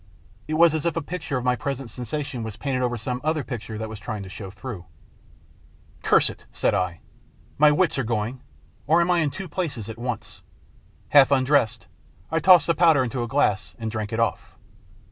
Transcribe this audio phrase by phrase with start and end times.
[0.47, 3.43] It was as if the picture of my present sensations was painted over some other
[3.43, 4.93] picture that was trying to show STORY OF THE LATE MR.
[4.93, 6.99] ELVESHAM 59 through." Curse it!" said I;"
[7.63, 8.41] my wits are going,
[8.87, 10.41] or am I in two places at once?"
[11.09, 11.85] Half undressed,
[12.31, 14.57] I tossed the powder into a glass and drank it off.